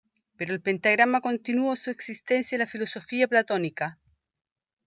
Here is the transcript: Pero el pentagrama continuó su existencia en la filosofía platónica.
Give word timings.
Pero 0.35 0.51
el 0.55 0.63
pentagrama 0.63 1.21
continuó 1.21 1.75
su 1.75 1.91
existencia 1.91 2.55
en 2.55 2.61
la 2.61 2.65
filosofía 2.65 3.27
platónica. 3.27 3.99